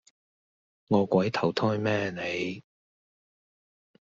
[0.87, 2.63] 餓鬼投胎咩你